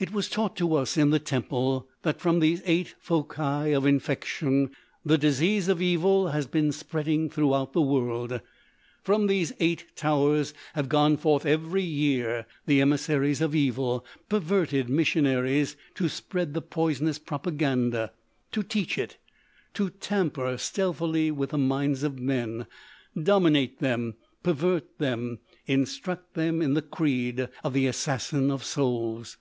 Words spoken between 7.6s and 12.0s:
the world; from these eight towers have gone forth every